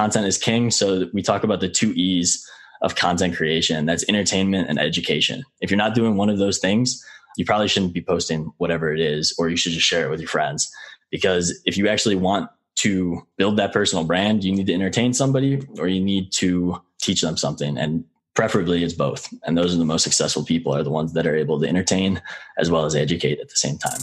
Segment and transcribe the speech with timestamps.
[0.00, 0.70] content is king.
[0.70, 2.48] So we talk about the two E's
[2.80, 3.84] of content creation.
[3.84, 5.44] That's entertainment and education.
[5.60, 7.04] If you're not doing one of those things,
[7.36, 10.20] you probably shouldn't be posting whatever it is, or you should just share it with
[10.20, 10.72] your friends.
[11.10, 15.60] Because if you actually want to build that personal brand, you need to entertain somebody
[15.78, 17.76] or you need to teach them something.
[17.76, 18.02] And
[18.34, 19.28] preferably it's both.
[19.44, 22.22] And those are the most successful people are the ones that are able to entertain
[22.56, 24.00] as well as educate at the same time.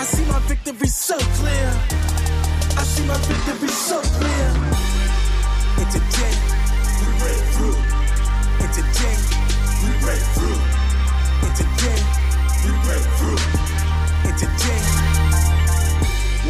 [0.00, 1.68] I see my victory so clear.
[2.76, 4.93] I see my victory so clear.
[5.76, 7.74] It's we break through.
[8.60, 8.78] It's
[9.82, 10.60] we break through.
[11.42, 11.60] It's
[12.64, 13.40] we break through.
[14.30, 14.44] It's.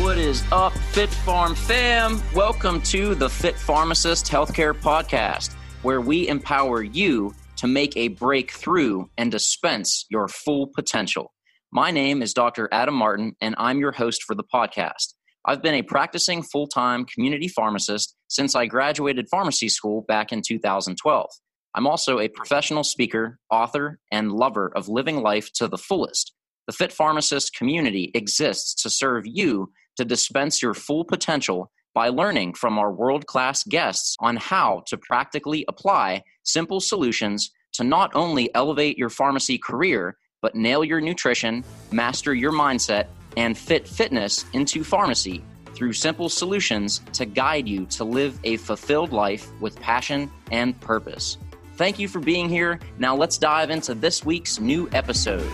[0.03, 2.23] What is up, Fit Pharm fam?
[2.34, 9.06] Welcome to the Fit Pharmacist Healthcare Podcast, where we empower you to make a breakthrough
[9.17, 11.33] and dispense your full potential.
[11.73, 12.69] My name is Dr.
[12.70, 15.15] Adam Martin, and I'm your host for the podcast.
[15.47, 20.41] I've been a practicing full time community pharmacist since I graduated pharmacy school back in
[20.47, 21.30] 2012.
[21.75, 26.33] I'm also a professional speaker, author, and lover of living life to the fullest.
[26.67, 32.55] The Fit Pharmacist community exists to serve you to dispense your full potential by learning
[32.55, 38.53] from our world class guests on how to practically apply simple solutions to not only
[38.55, 43.06] elevate your pharmacy career but nail your nutrition, master your mindset,
[43.37, 45.43] and fit fitness into pharmacy
[45.75, 51.39] through simple solutions to guide you to live a fulfilled life with passion and purpose.
[51.77, 52.79] Thank you for being here.
[52.99, 55.51] Now let's dive into this week's new episode.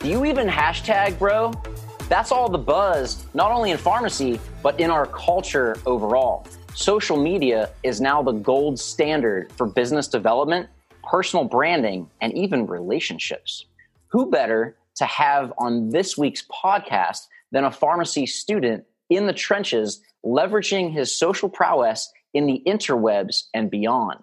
[0.00, 1.52] Do you even hashtag, bro?
[2.08, 7.70] That's all the buzz, not only in pharmacy, but in our culture overall social media
[7.82, 10.68] is now the gold standard for business development,
[11.02, 13.66] personal branding, and even relationships.
[14.08, 20.00] Who better to have on this week's podcast than a pharmacy student in the trenches
[20.24, 24.20] leveraging his social prowess in the interwebs and beyond?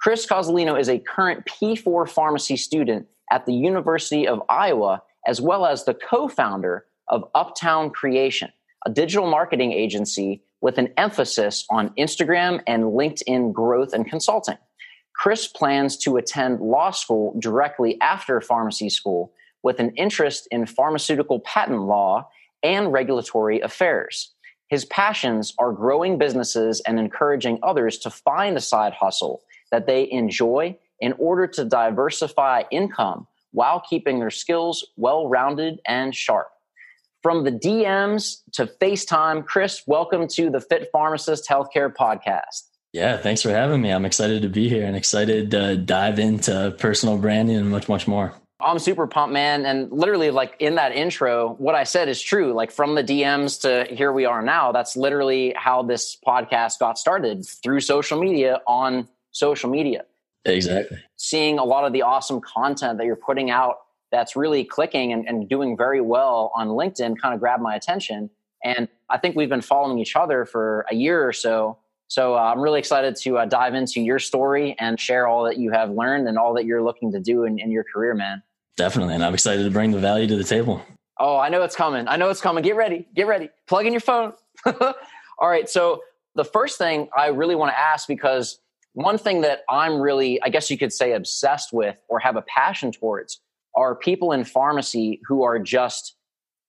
[0.00, 5.66] Chris Cozzolino is a current P4 pharmacy student at the University of Iowa, as well
[5.66, 8.50] as the co founder of Uptown Creation,
[8.86, 14.56] a digital marketing agency with an emphasis on Instagram and LinkedIn growth and consulting.
[15.20, 19.30] Chris plans to attend law school directly after pharmacy school
[19.62, 22.26] with an interest in pharmaceutical patent law
[22.62, 24.32] and regulatory affairs.
[24.68, 30.10] His passions are growing businesses and encouraging others to find a side hustle that they
[30.10, 36.48] enjoy in order to diversify income while keeping their skills well rounded and sharp.
[37.22, 42.69] From the DMs to FaceTime, Chris, welcome to the Fit Pharmacist Healthcare Podcast.
[42.92, 43.90] Yeah, thanks for having me.
[43.90, 48.08] I'm excited to be here and excited to dive into personal branding and much, much
[48.08, 48.34] more.
[48.62, 49.64] I'm super pumped, man.
[49.64, 52.52] And literally, like in that intro, what I said is true.
[52.52, 56.98] Like from the DMs to here we are now, that's literally how this podcast got
[56.98, 60.04] started through social media on social media.
[60.44, 60.98] Exactly.
[61.16, 63.76] Seeing a lot of the awesome content that you're putting out
[64.10, 68.30] that's really clicking and, and doing very well on LinkedIn kind of grabbed my attention.
[68.64, 71.78] And I think we've been following each other for a year or so.
[72.10, 75.58] So uh, I'm really excited to uh, dive into your story and share all that
[75.58, 78.42] you have learned and all that you're looking to do in, in your career, man.
[78.76, 79.14] Definitely.
[79.14, 80.82] And I'm excited to bring the value to the table.
[81.20, 82.08] Oh, I know it's coming.
[82.08, 82.64] I know it's coming.
[82.64, 83.06] Get ready.
[83.14, 83.48] Get ready.
[83.68, 84.32] Plug in your phone.
[84.66, 84.94] all
[85.48, 85.68] right.
[85.68, 86.02] So
[86.34, 88.58] the first thing I really want to ask, because
[88.94, 92.42] one thing that I'm really, I guess you could say, obsessed with or have a
[92.42, 93.40] passion towards
[93.76, 96.16] are people in pharmacy who are just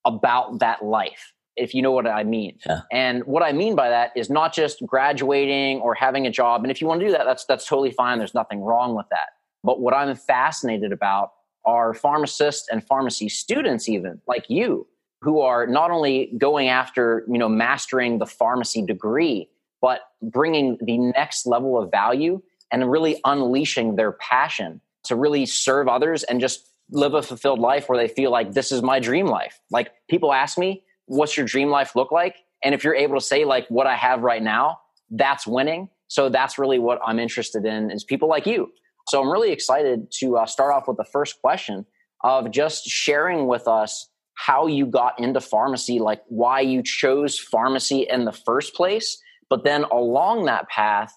[0.05, 2.57] about that life if you know what I mean.
[2.65, 2.81] Yeah.
[2.91, 6.63] And what I mean by that is not just graduating or having a job.
[6.63, 8.17] And if you want to do that, that's that's totally fine.
[8.17, 9.29] There's nothing wrong with that.
[9.63, 11.33] But what I'm fascinated about
[11.63, 14.87] are pharmacists and pharmacy students, even like you,
[15.21, 19.49] who are not only going after you know mastering the pharmacy degree,
[19.81, 25.87] but bringing the next level of value and really unleashing their passion to really serve
[25.87, 29.25] others and just live a fulfilled life where they feel like this is my dream
[29.25, 29.59] life.
[29.71, 32.37] Like people ask me, what's your dream life look like?
[32.63, 35.89] And if you're able to say like what I have right now, that's winning.
[36.07, 38.71] So that's really what I'm interested in is people like you.
[39.09, 41.85] So I'm really excited to uh, start off with the first question
[42.23, 48.07] of just sharing with us how you got into pharmacy, like why you chose pharmacy
[48.09, 49.21] in the first place.
[49.49, 51.13] But then along that path,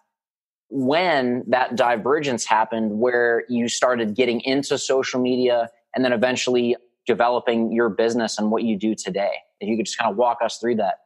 [0.71, 6.77] when that divergence happened where you started getting into social media and then eventually
[7.07, 9.35] developing your business and what you do today.
[9.65, 11.01] If you could just kind of walk us through that.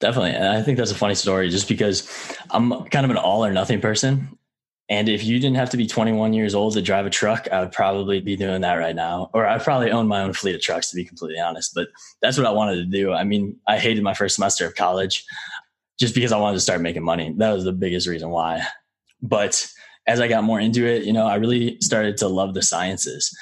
[0.00, 0.32] Definitely.
[0.32, 2.08] And I think that's a funny story just because
[2.50, 4.36] I'm kind of an all or nothing person.
[4.88, 7.60] And if you didn't have to be 21 years old to drive a truck, I
[7.60, 9.30] would probably be doing that right now.
[9.32, 11.72] Or I'd probably own my own fleet of trucks, to be completely honest.
[11.74, 11.88] But
[12.20, 13.12] that's what I wanted to do.
[13.12, 15.24] I mean, I hated my first semester of college
[16.00, 17.32] just because I wanted to start making money.
[17.38, 18.64] That was the biggest reason why.
[19.22, 19.66] But
[20.06, 23.34] as I got more into it, you know, I really started to love the sciences.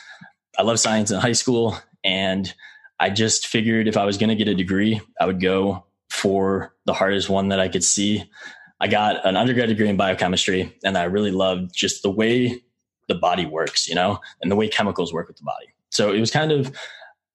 [0.58, 1.76] I love science in high school.
[2.04, 2.52] And
[3.00, 6.74] I just figured if I was going to get a degree, I would go for
[6.84, 8.30] the hardest one that I could see.
[8.78, 12.62] I got an undergrad degree in biochemistry, and I really loved just the way
[13.08, 15.66] the body works, you know, and the way chemicals work with the body.
[15.88, 16.76] So it was kind of,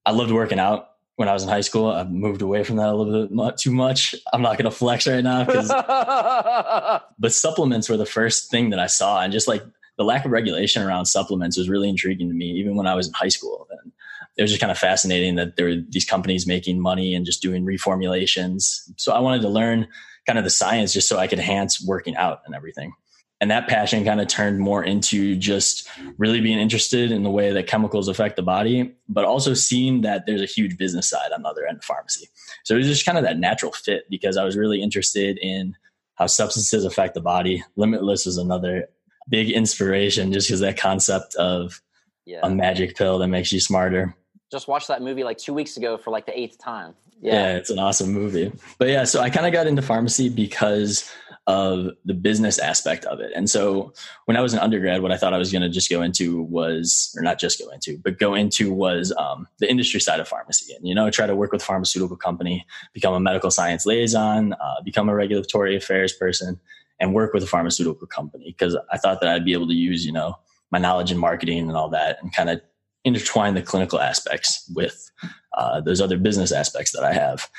[0.05, 1.89] I loved working out when I was in high school.
[1.89, 4.13] I've moved away from that a little bit too much.
[4.33, 5.45] I'm not going to flex right now
[7.19, 9.63] but supplements were the first thing that I saw, and just like
[9.97, 13.07] the lack of regulation around supplements was really intriguing to me, even when I was
[13.07, 13.67] in high school.
[13.81, 13.91] And
[14.37, 17.41] it was just kind of fascinating that there were these companies making money and just
[17.41, 18.89] doing reformulations.
[18.97, 19.87] So I wanted to learn
[20.25, 22.93] kind of the science just so I could enhance working out and everything.
[23.41, 25.87] And that passion kind of turned more into just
[26.17, 30.25] really being interested in the way that chemicals affect the body, but also seeing that
[30.25, 32.29] there's a huge business side on the other end of pharmacy.
[32.63, 35.75] So it was just kind of that natural fit because I was really interested in
[36.15, 37.63] how substances affect the body.
[37.75, 38.87] Limitless was another
[39.27, 41.81] big inspiration just because that concept of
[42.25, 42.39] yeah.
[42.41, 44.15] a magic pill that makes you smarter.
[44.51, 46.93] Just watched that movie like two weeks ago for like the eighth time.
[47.21, 48.51] Yeah, yeah it's an awesome movie.
[48.77, 51.11] But yeah, so I kind of got into pharmacy because
[51.47, 53.31] of the business aspect of it.
[53.35, 53.93] And so
[54.25, 56.41] when I was an undergrad, what I thought I was going to just go into
[56.41, 60.27] was, or not just go into, but go into was um, the industry side of
[60.27, 60.73] pharmacy.
[60.73, 64.53] And, you know, try to work with a pharmaceutical company, become a medical science liaison,
[64.53, 66.59] uh, become a regulatory affairs person,
[66.99, 70.05] and work with a pharmaceutical company because I thought that I'd be able to use,
[70.05, 70.35] you know,
[70.71, 72.61] my knowledge in marketing and all that and kind of
[73.05, 75.09] intertwine the clinical aspects with
[75.57, 77.49] uh, those other business aspects that I have.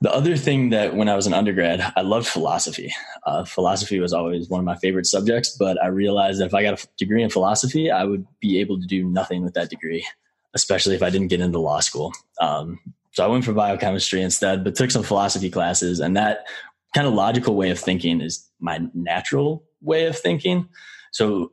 [0.00, 2.92] The other thing that when I was an undergrad, I loved philosophy.
[3.26, 6.62] Uh, philosophy was always one of my favorite subjects, but I realized that if I
[6.62, 10.06] got a degree in philosophy, I would be able to do nothing with that degree,
[10.54, 12.12] especially if I didn't get into law school.
[12.40, 12.78] Um,
[13.10, 16.46] so I went for biochemistry instead, but took some philosophy classes, and that
[16.94, 20.68] kind of logical way of thinking is my natural way of thinking.
[21.10, 21.50] So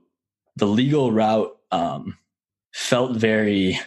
[0.56, 2.18] the legal route um,
[2.76, 3.80] felt very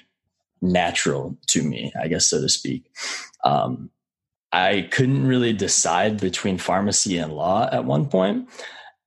[0.63, 2.91] natural to me, I guess, so to speak.
[3.45, 3.91] Um,
[4.51, 8.49] I couldn't really decide between pharmacy and law at one point,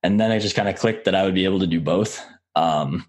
[0.04, 2.24] and then I just kind of clicked that I would be able to do both.
[2.54, 3.06] Um,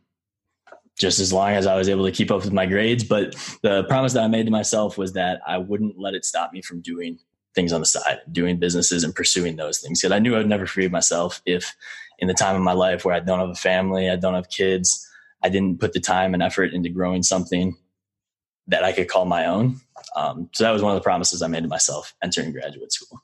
[0.98, 3.04] just as long as I was able to keep up with my grades.
[3.04, 6.54] But the promise that I made to myself was that I wouldn't let it stop
[6.54, 7.20] me from doing
[7.56, 10.02] things on the side, doing businesses and pursuing those things.
[10.02, 11.76] Because I knew I would never free myself if,
[12.20, 14.50] in the time of my life where I don't have a family, I don't have
[14.50, 15.08] kids,
[15.44, 17.76] I didn't put the time and effort into growing something
[18.68, 19.82] that I could call my own.
[20.16, 23.22] Um, so that was one of the promises I made to myself entering graduate school.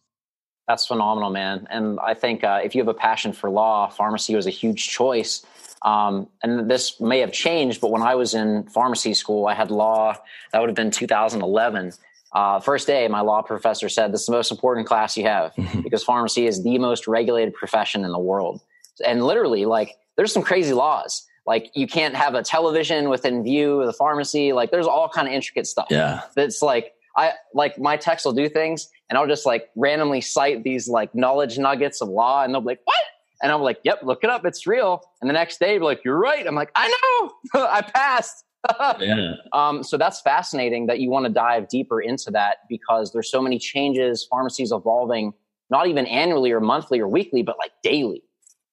[0.67, 1.65] That's phenomenal, man.
[1.69, 4.89] And I think uh, if you have a passion for law, pharmacy was a huge
[4.89, 5.45] choice.
[5.81, 9.71] Um, and this may have changed, but when I was in pharmacy school, I had
[9.71, 10.15] law.
[10.51, 11.93] That would have been 2011.
[12.31, 15.53] Uh, first day, my law professor said, "This is the most important class you have
[15.83, 18.61] because pharmacy is the most regulated profession in the world."
[19.03, 23.81] And literally, like, there's some crazy laws like you can't have a television within view
[23.81, 24.53] of the pharmacy.
[24.53, 25.87] Like there's all kind of intricate stuff.
[25.89, 26.21] Yeah.
[26.35, 30.63] That's like i like my text will do things and i'll just like randomly cite
[30.63, 33.03] these like knowledge nuggets of law and they'll be like what?
[33.41, 34.45] And i'm like yep look it up.
[34.45, 35.01] It's real.
[35.19, 36.45] And the next day like you're right.
[36.45, 37.65] I'm like i know.
[37.67, 38.45] I passed.
[38.99, 39.35] Yeah.
[39.53, 43.41] um, so that's fascinating that you want to dive deeper into that because there's so
[43.41, 45.33] many changes pharmacies evolving
[45.69, 48.21] not even annually or monthly or weekly but like daily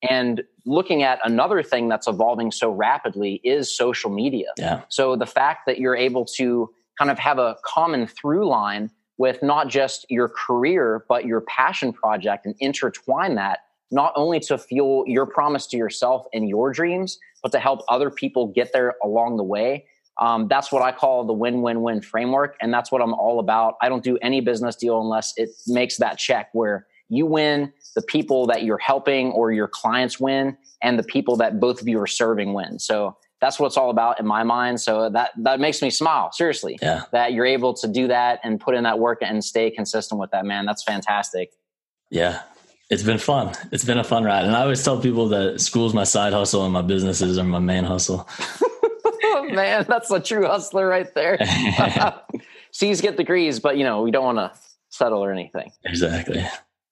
[0.03, 4.49] and looking at another thing that's evolving so rapidly is social media.
[4.59, 4.83] Yeah.
[4.89, 9.43] So the fact that you're able to kind of have a common through line with
[9.43, 13.61] not just your career, but your passion project and intertwine that
[13.91, 18.11] not only to fuel your promise to yourself and your dreams, but to help other
[18.11, 19.87] people get there along the way.
[20.21, 22.57] Um, that's what I call the win win win framework.
[22.61, 23.75] And that's what I'm all about.
[23.83, 28.03] I don't do any business deal unless it makes that check where you win, the
[28.03, 32.01] people that you're helping or your clients win, and the people that both of you
[32.01, 32.79] are serving win.
[32.79, 34.81] So that's what it's all about in my mind.
[34.81, 36.33] So that that makes me smile.
[36.33, 37.05] Seriously, yeah.
[37.13, 40.31] that you're able to do that and put in that work and stay consistent with
[40.31, 40.45] that.
[40.45, 41.53] Man, that's fantastic.
[42.11, 42.43] Yeah,
[42.91, 43.55] it's been fun.
[43.73, 46.65] It's been a fun ride, and I always tell people that school's my side hustle
[46.65, 48.29] and my businesses are my main hustle.
[49.53, 51.39] man, that's a true hustler right there.
[52.73, 54.59] C's get degrees, but you know we don't want to
[54.91, 55.71] settle or anything.
[55.85, 56.47] Exactly.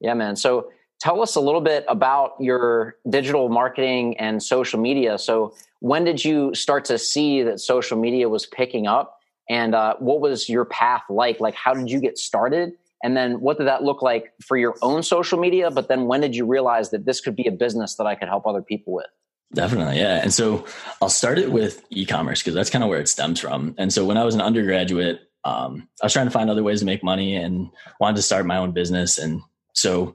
[0.05, 0.37] Yeah, man.
[0.37, 0.71] So
[1.01, 5.17] tell us a little bit about your digital marketing and social media.
[5.17, 9.19] So when did you start to see that social media was picking up?
[9.49, 11.41] And uh, what was your path like?
[11.41, 12.75] Like, how did you get started?
[13.03, 15.71] And then what did that look like for your own social media?
[15.71, 18.29] But then when did you realize that this could be a business that I could
[18.29, 19.07] help other people with?
[19.55, 20.21] Definitely, yeah.
[20.23, 20.67] And so
[21.01, 23.75] I'll start it with e-commerce because that's kind of where it stems from.
[23.79, 26.81] And so when I was an undergraduate, um, I was trying to find other ways
[26.81, 27.71] to make money and
[28.01, 29.17] wanted to start my own business.
[29.19, 29.41] And
[29.75, 30.15] so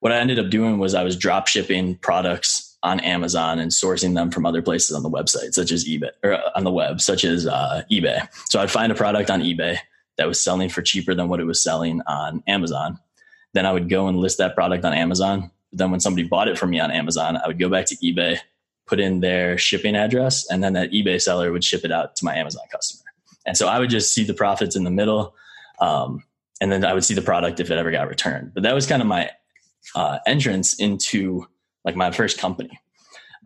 [0.00, 4.14] what I ended up doing was I was drop shipping products on Amazon and sourcing
[4.14, 7.00] them from other places on the website, such as eBay or uh, on the web,
[7.00, 8.26] such as uh, eBay.
[8.48, 9.78] So I'd find a product on eBay
[10.16, 12.98] that was selling for cheaper than what it was selling on Amazon.
[13.54, 15.50] Then I would go and list that product on Amazon.
[15.72, 18.38] Then when somebody bought it from me on Amazon, I would go back to eBay,
[18.86, 22.24] put in their shipping address, and then that eBay seller would ship it out to
[22.24, 23.04] my Amazon customer.
[23.44, 25.34] And so I would just see the profits in the middle.
[25.80, 26.24] Um,
[26.60, 28.52] and then I would see the product if it ever got returned.
[28.54, 29.30] But that was kind of my
[29.94, 31.46] uh, entrance into
[31.84, 32.78] like my first company.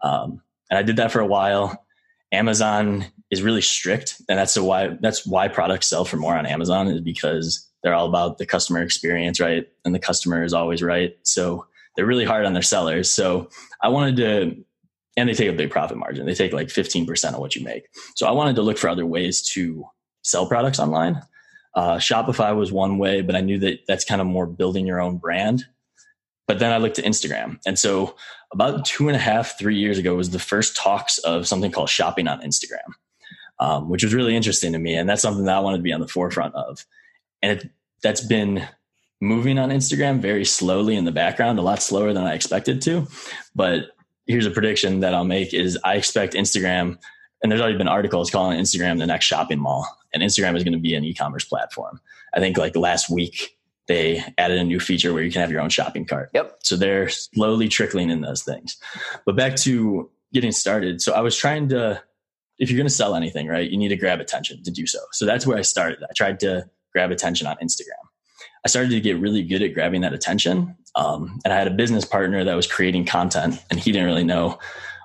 [0.03, 1.85] Um, and I did that for a while.
[2.33, 6.89] Amazon is really strict, and that's why that's why products sell for more on Amazon
[6.89, 9.69] is because they're all about the customer experience, right?
[9.85, 11.17] And the customer is always right.
[11.23, 11.67] So
[11.97, 13.11] they're really hard on their sellers.
[13.11, 13.49] So
[13.83, 14.65] I wanted to,
[15.17, 16.25] and they take a big profit margin.
[16.25, 17.89] They take like 15% of what you make.
[18.15, 19.85] So I wanted to look for other ways to
[20.23, 21.21] sell products online.
[21.75, 25.01] Uh, Shopify was one way, but I knew that that's kind of more building your
[25.01, 25.65] own brand.
[26.47, 27.59] But then I looked at Instagram.
[27.65, 28.17] And so
[28.53, 31.89] about two and a half, three years ago was the first talks of something called
[31.89, 32.93] shopping on Instagram,
[33.59, 34.95] um, which was really interesting to me.
[34.95, 36.85] And that's something that I wanted to be on the forefront of.
[37.41, 37.71] And it,
[38.03, 38.67] that's been
[39.21, 43.07] moving on Instagram very slowly in the background, a lot slower than I expected to.
[43.55, 43.93] But
[44.27, 46.99] here's a prediction that I'll make is I expect Instagram,
[47.43, 49.87] and there's already been articles calling Instagram the next shopping mall.
[50.13, 52.01] And Instagram is going to be an e-commerce platform.
[52.35, 53.57] I think like last week
[53.89, 56.31] they added a new feature where you can have your own shopping cart.
[56.35, 56.59] Yep.
[56.63, 58.77] So they're slowly trickling in those things.
[59.27, 61.03] But back to getting started.
[61.03, 62.03] So I was trying to,
[62.59, 65.01] if you're going to sell anything, right, you need to grab attention to do so.
[65.13, 65.99] So that's where I started.
[66.03, 68.03] I tried to grab attention on Instagram.
[68.65, 70.77] I started to get really good at grabbing that attention.
[70.95, 74.25] Um, and I had a business partner that was creating content, and he didn't really
[74.25, 74.59] know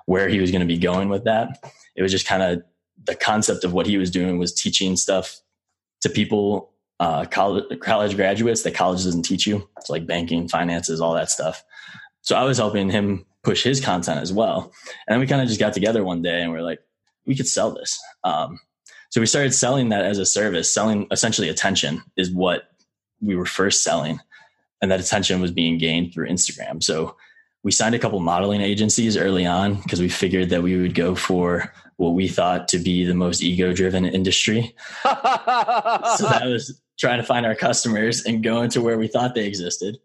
[0.06, 1.72] where he was going to be going with that.
[1.96, 2.62] It was just kind of
[3.04, 5.40] the concept of what he was doing was teaching stuff
[6.00, 9.68] to people uh, college, college graduates that college doesn't teach you.
[9.78, 11.62] It's like banking, finances, all that stuff.
[12.22, 14.72] So I was helping him push his content as well.
[15.06, 16.80] And then we kind of just got together one day and we are like,
[17.24, 17.98] we could sell this.
[18.24, 18.58] Um,
[19.10, 22.64] so we started selling that as a service, selling essentially attention is what
[23.20, 24.20] we were first selling.
[24.82, 26.82] And that attention was being gained through Instagram.
[26.82, 27.16] So
[27.62, 31.14] we signed a couple modeling agencies early on because we figured that we would go
[31.14, 34.74] for what we thought to be the most ego driven industry.
[35.02, 39.46] so that was trying to find our customers and going to where we thought they
[39.46, 39.98] existed.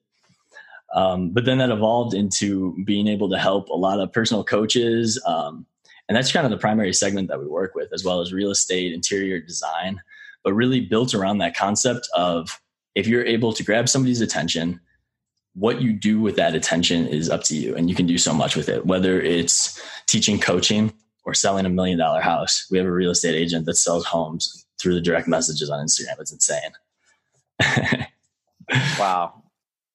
[0.95, 5.21] Um, but then that evolved into being able to help a lot of personal coaches.
[5.25, 5.67] Um,
[6.09, 8.49] and that's kind of the primary segment that we work with, as well as real
[8.49, 10.01] estate, interior design,
[10.43, 12.59] but really built around that concept of
[12.95, 14.79] if you're able to grab somebody's attention,
[15.53, 17.75] what you do with that attention is up to you.
[17.75, 20.91] And you can do so much with it, whether it's teaching coaching
[21.25, 22.67] or selling a million dollar house.
[22.69, 26.19] We have a real estate agent that sells homes through the direct messages on Instagram.
[26.19, 26.71] It's insane.
[28.99, 29.41] wow.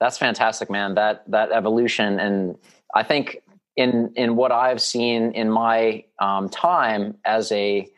[0.01, 0.95] That's fantastic, man.
[0.95, 2.57] That that evolution and
[2.95, 3.43] I think
[3.77, 7.89] in in what I've seen in my um, time as a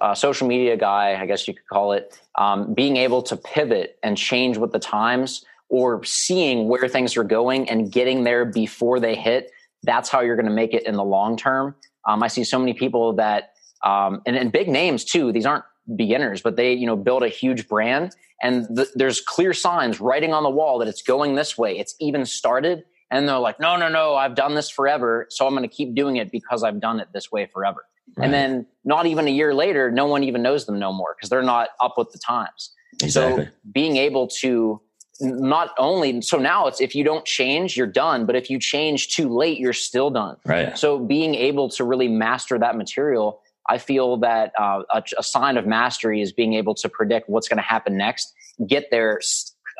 [0.00, 3.98] uh, social media guy, I guess you could call it, um, being able to pivot
[4.02, 9.00] and change with the times or seeing where things are going and getting there before
[9.00, 9.50] they hit,
[9.82, 11.74] that's how you're going to make it in the long term.
[12.06, 13.52] Um, I see so many people that,
[13.84, 15.32] um, and, and big names too.
[15.32, 15.64] These aren't
[15.96, 20.32] beginners, but they, you know, build a huge brand and th- there's clear signs writing
[20.32, 21.78] on the wall that it's going this way.
[21.78, 22.84] It's even started.
[23.10, 25.26] And they're like, no, no, no, I've done this forever.
[25.30, 27.86] So I'm going to keep doing it because I've done it this way forever.
[28.16, 28.24] Right.
[28.24, 31.30] And then not even a year later, no one even knows them no more because
[31.30, 32.72] they're not up with the times.
[33.02, 33.44] Exactly.
[33.44, 34.80] So being able to
[35.20, 39.14] not only so now it's if you don't change you're done but if you change
[39.14, 40.36] too late you're still done.
[40.44, 40.76] Right.
[40.78, 45.56] So being able to really master that material i feel that uh, a, a, sign
[45.56, 48.32] of mastery is being able to predict what's going to happen next
[48.66, 49.20] get there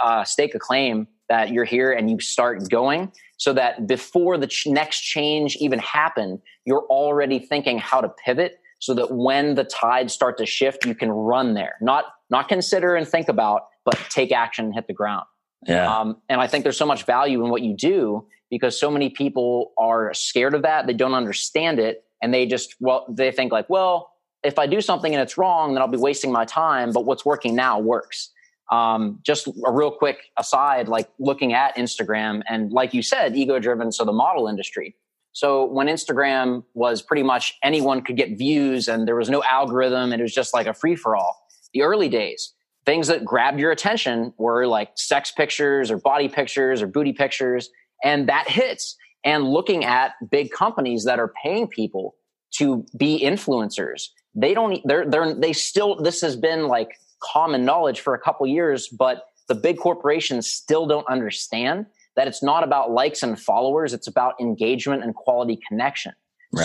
[0.05, 4.47] uh, stake a claim that you're here and you start going so that before the
[4.47, 9.65] ch- next change even happen you're already thinking how to pivot so that when the
[9.65, 11.77] tides start to shift you can run there.
[11.81, 15.25] Not not consider and think about but take action and hit the ground.
[15.67, 15.91] Yeah.
[15.91, 19.09] Um, and I think there's so much value in what you do because so many
[19.09, 20.87] people are scared of that.
[20.87, 22.05] They don't understand it.
[22.23, 24.11] And they just, well, they think like, well,
[24.43, 26.93] if I do something and it's wrong, then I'll be wasting my time.
[26.93, 28.31] But what's working now works.
[28.71, 33.59] Um, just a real quick aside, like looking at Instagram and like you said, ego
[33.59, 33.93] driven.
[33.93, 34.97] So the model industry.
[35.33, 40.13] So when Instagram was pretty much anyone could get views and there was no algorithm
[40.13, 42.55] and it was just like a free for all, the early days,
[42.87, 47.69] things that grabbed your attention were like sex pictures or body pictures or booty pictures.
[48.03, 48.97] And that hits.
[49.25, 52.15] And looking at big companies that are paying people
[52.55, 56.91] to be influencers, they don't, they're, they're, they still, this has been like
[57.21, 62.43] common knowledge for a couple years, but the big corporations still don't understand that it's
[62.43, 66.13] not about likes and followers, it's about engagement and quality connection.
[66.53, 66.65] Right.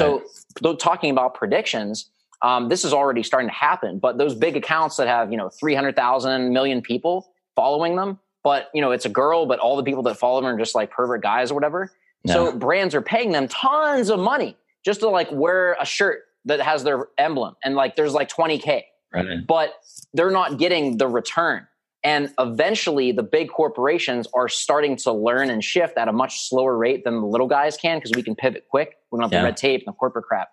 [0.63, 2.09] So, talking about predictions,
[2.41, 3.99] um, this is already starting to happen.
[3.99, 8.81] But those big accounts that have you know 300,000 million people following them, but you
[8.81, 11.21] know it's a girl, but all the people that follow them are just like pervert
[11.21, 11.91] guys or whatever.
[12.27, 14.55] So brands are paying them tons of money
[14.85, 18.83] just to like wear a shirt that has their emblem, and like there's like 20k,
[19.13, 19.47] right.
[19.47, 19.73] but
[20.13, 21.67] they're not getting the return.
[22.03, 26.75] And eventually, the big corporations are starting to learn and shift at a much slower
[26.75, 28.97] rate than the little guys can because we can pivot quick.
[29.11, 29.41] We don't have yeah.
[29.41, 30.49] the red tape and the corporate crap.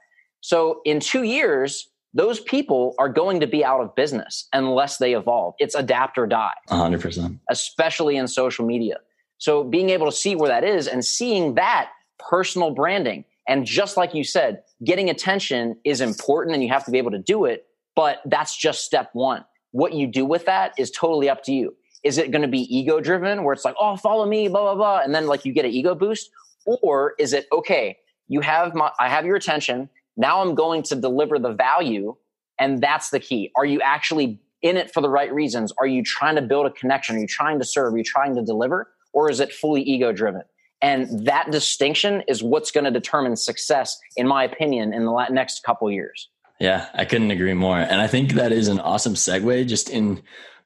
[0.48, 5.12] So in two years, those people are going to be out of business unless they
[5.14, 5.52] evolve.
[5.58, 6.54] It's adapt or die.
[6.70, 7.38] 100%.
[7.50, 8.96] Especially in social media.
[9.36, 13.26] So being able to see where that is and seeing that personal branding.
[13.46, 17.10] And just like you said, getting attention is important and you have to be able
[17.10, 17.66] to do it.
[17.94, 19.44] But that's just step one.
[19.72, 21.76] What you do with that is totally up to you.
[22.02, 24.76] Is it going to be ego driven where it's like, oh, follow me, blah, blah,
[24.76, 25.00] blah.
[25.00, 26.30] And then like you get an ego boost?
[26.64, 29.90] Or is it, okay, you have my, I have your attention.
[30.18, 32.16] Now I'm going to deliver the value.
[32.58, 33.52] And that's the key.
[33.56, 35.72] Are you actually in it for the right reasons?
[35.78, 37.16] Are you trying to build a connection?
[37.16, 37.94] Are you trying to serve?
[37.94, 38.92] Are you trying to deliver?
[39.12, 40.42] Or is it fully ego driven?
[40.82, 45.62] And that distinction is what's going to determine success, in my opinion, in the next
[45.64, 46.28] couple years.
[46.60, 47.78] Yeah, I couldn't agree more.
[47.78, 50.22] And I think that is an awesome segue just in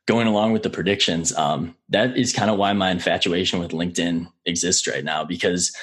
[0.07, 1.37] going along with the predictions.
[1.37, 5.75] Um, that is kind of why my infatuation with LinkedIn exists right now because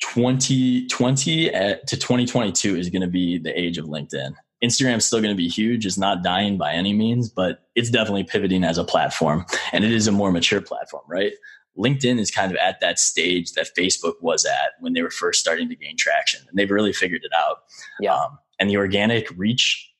[0.00, 4.34] 2020 to 2022 is going to be the age of LinkedIn.
[4.62, 5.86] Instagram's still going to be huge.
[5.86, 9.92] It's not dying by any means, but it's definitely pivoting as a platform and it
[9.92, 11.32] is a more mature platform, right?
[11.78, 15.40] LinkedIn is kind of at that stage that Facebook was at when they were first
[15.40, 17.58] starting to gain traction and they've really figured it out.
[18.00, 18.14] Yeah.
[18.14, 19.90] Um, and the organic reach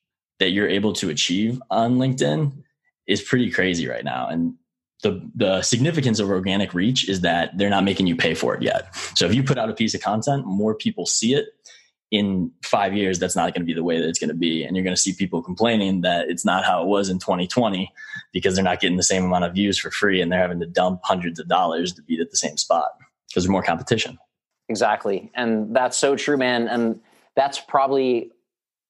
[0.41, 2.53] that you're able to achieve on LinkedIn
[3.07, 4.29] is pretty crazy right now.
[4.29, 4.55] And
[5.03, 8.63] the the significance of organic reach is that they're not making you pay for it
[8.63, 8.95] yet.
[9.17, 11.47] So if you put out a piece of content, more people see it.
[12.11, 14.65] In five years, that's not going to be the way that it's going to be,
[14.65, 17.93] and you're going to see people complaining that it's not how it was in 2020
[18.33, 20.67] because they're not getting the same amount of views for free, and they're having to
[20.67, 22.89] dump hundreds of dollars to be at the same spot
[23.29, 24.19] because there's more competition.
[24.69, 26.67] Exactly, and that's so true, man.
[26.67, 27.01] And
[27.37, 28.33] that's probably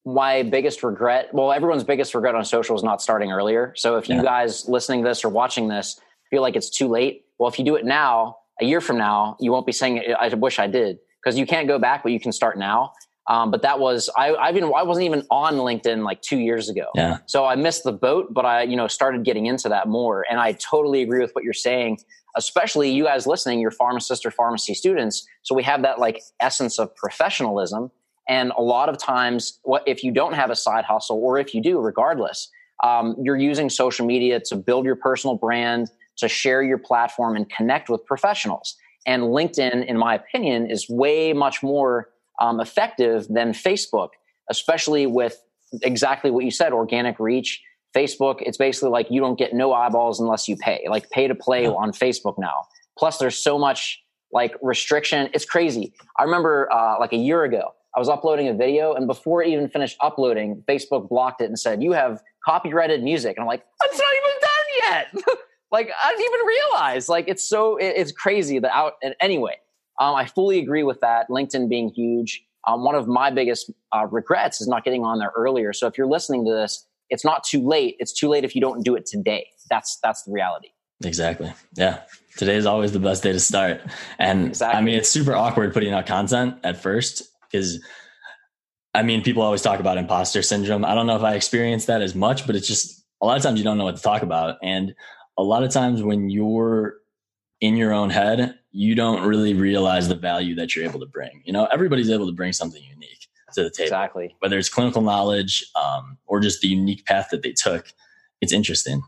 [0.05, 4.09] my biggest regret well everyone's biggest regret on social is not starting earlier so if
[4.09, 4.23] you yeah.
[4.23, 5.99] guys listening to this or watching this
[6.31, 9.37] feel like it's too late well if you do it now a year from now
[9.39, 12.19] you won't be saying i wish i did because you can't go back but you
[12.19, 12.91] can start now
[13.27, 16.69] um, but that was I, I've been I wasn't even on LinkedIn like two years
[16.69, 16.87] ago.
[16.95, 17.19] Yeah.
[17.27, 20.39] So I missed the boat, but I you know started getting into that more, and
[20.39, 21.99] I totally agree with what you're saying.
[22.35, 25.25] Especially you guys listening, your pharmacist or pharmacy students.
[25.43, 27.91] So we have that like essence of professionalism,
[28.27, 31.53] and a lot of times, what if you don't have a side hustle, or if
[31.53, 32.49] you do, regardless,
[32.83, 37.49] um, you're using social media to build your personal brand, to share your platform, and
[37.49, 38.75] connect with professionals.
[39.05, 44.09] And LinkedIn, in my opinion, is way much more um, effective than Facebook,
[44.49, 45.41] especially with
[45.81, 47.61] exactly what you said organic reach.
[47.95, 51.35] Facebook, it's basically like you don't get no eyeballs unless you pay, like pay to
[51.35, 52.65] play on Facebook now.
[52.97, 55.29] Plus, there's so much like restriction.
[55.33, 55.93] It's crazy.
[56.17, 59.49] I remember uh, like a year ago, I was uploading a video, and before it
[59.49, 63.35] even finished uploading, Facebook blocked it and said, You have copyrighted music.
[63.35, 65.37] And I'm like, It's not even done yet.
[65.71, 67.09] like, I didn't even realize.
[67.09, 68.93] Like, it's so, it, it's crazy that out.
[69.01, 69.55] And anyway,
[69.99, 71.27] um, I fully agree with that.
[71.29, 72.43] LinkedIn being huge.
[72.67, 75.73] Um, one of my biggest uh, regrets is not getting on there earlier.
[75.73, 77.95] So if you're listening to this, it's not too late.
[77.99, 79.47] It's too late if you don't do it today.
[79.69, 80.69] That's that's the reality.
[81.03, 81.51] Exactly.
[81.75, 82.01] Yeah.
[82.37, 83.81] Today is always the best day to start.
[84.17, 84.77] And exactly.
[84.77, 87.83] I mean, it's super awkward putting out content at first because
[88.93, 90.85] I mean, people always talk about imposter syndrome.
[90.85, 93.43] I don't know if I experience that as much, but it's just a lot of
[93.43, 94.57] times you don't know what to talk about.
[94.61, 94.93] And
[95.37, 96.95] a lot of times when you're
[97.59, 101.41] in your own head, you don't really realize the value that you're able to bring.
[101.45, 103.85] You know, everybody's able to bring something unique to the table.
[103.85, 104.35] Exactly.
[104.39, 107.93] Whether it's clinical knowledge um, or just the unique path that they took,
[108.41, 109.03] it's interesting.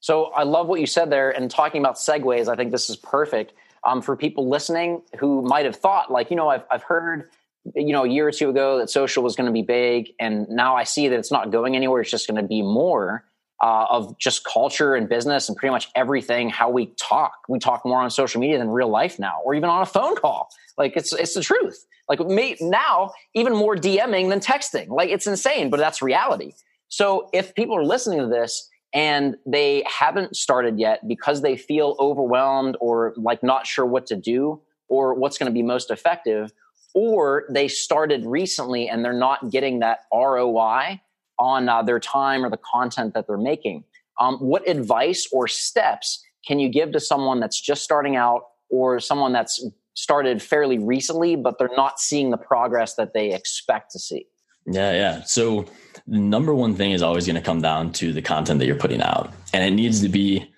[0.00, 1.30] So I love what you said there.
[1.30, 5.64] And talking about segues, I think this is perfect um, for people listening who might
[5.64, 7.30] have thought, like, you know, I've, I've heard,
[7.74, 10.10] you know, a year or two ago that social was going to be big.
[10.20, 12.02] And now I see that it's not going anywhere.
[12.02, 13.24] It's just going to be more
[13.62, 17.32] uh, of just culture and business and pretty much everything, how we talk.
[17.48, 20.16] We talk more on social media than real life now, or even on a phone
[20.16, 20.48] call.
[20.76, 21.86] Like it's, it's the truth.
[22.08, 24.88] Like me, now, even more DMing than texting.
[24.88, 26.52] Like it's insane, but that's reality.
[26.88, 31.96] So if people are listening to this and they haven't started yet because they feel
[31.98, 36.52] overwhelmed or like not sure what to do or what's going to be most effective
[36.94, 41.00] or they started recently and they're not getting that ROI
[41.38, 43.84] on uh, their time or the content that they're making.
[44.20, 49.00] Um, what advice or steps can you give to someone that's just starting out or
[49.00, 53.98] someone that's started fairly recently, but they're not seeing the progress that they expect to
[53.98, 54.26] see?
[54.66, 55.22] Yeah, yeah.
[55.24, 55.66] So
[56.06, 58.76] the number one thing is always going to come down to the content that you're
[58.76, 60.50] putting out, and it needs to be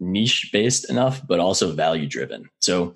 [0.00, 2.48] niche based enough, but also value driven.
[2.60, 2.94] So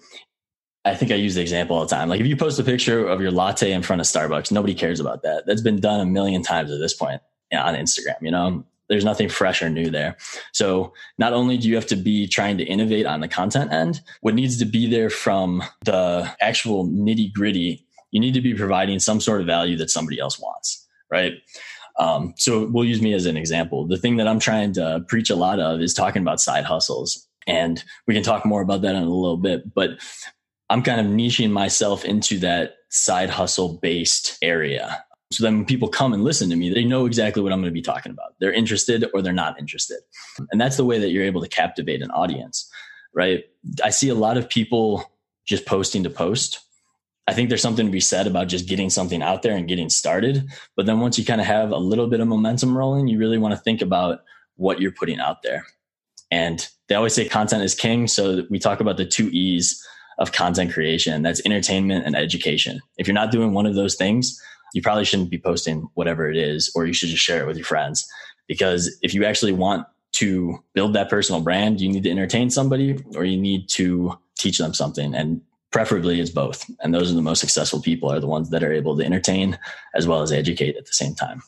[0.87, 2.09] I think I use the example all the time.
[2.09, 5.01] Like if you post a picture of your latte in front of Starbucks, nobody cares
[5.01, 5.45] about that.
[5.45, 7.21] That's been done a million times at this point
[7.53, 8.15] on Instagram.
[8.23, 10.17] You know, there's nothing fresh or new there.
[10.53, 14.01] So not only do you have to be trying to innovate on the content end,
[14.21, 19.01] what needs to be there from the actual nitty gritty, you need to be providing
[19.01, 21.33] some sort of value that somebody else wants, right?
[21.99, 23.89] Um, so we'll use me as an example.
[23.89, 27.27] The thing that I'm trying to preach a lot of is talking about side hustles.
[27.49, 29.73] And we can talk more about that in a little bit.
[29.75, 29.99] But
[30.69, 35.05] I'm kind of niching myself into that side hustle based area.
[35.33, 37.71] So then when people come and listen to me, they know exactly what I'm going
[37.71, 38.35] to be talking about.
[38.39, 39.99] They're interested or they're not interested.
[40.51, 42.71] And that's the way that you're able to captivate an audience,
[43.13, 43.45] right?
[43.83, 45.11] I see a lot of people
[45.45, 46.61] just posting to post.
[47.27, 49.89] I think there's something to be said about just getting something out there and getting
[49.89, 50.49] started.
[50.77, 53.39] But then once you kind of have a little bit of momentum rolling, you really
[53.39, 54.21] want to think about
[54.55, 55.67] what you're putting out there.
[56.31, 58.07] And they always say content is king.
[58.07, 59.85] So we talk about the two E's
[60.19, 62.81] of content creation that's entertainment and education.
[62.97, 64.41] If you're not doing one of those things,
[64.75, 67.57] you probably shouldn't be posting whatever it is, or you should just share it with
[67.57, 68.07] your friends.
[68.49, 72.99] Because if you actually want to build that personal brand, you need to entertain somebody
[73.15, 75.15] or you need to teach them something.
[75.15, 76.65] And preferably it's both.
[76.81, 79.59] And those are the most successful people are the ones that are able to entertain
[79.95, 81.43] as well as educate at the same time.